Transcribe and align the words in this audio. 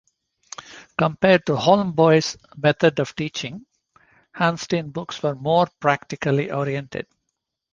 Compared 0.97 1.45
to 1.45 1.53
Holmboe's 1.55 2.35
method 2.57 2.99
of 2.99 3.15
teaching, 3.15 3.67
Hansteen's 4.35 4.91
books 4.91 5.21
were 5.21 5.35
more 5.35 5.67
practically 5.79 6.49
oriented. 6.51 7.05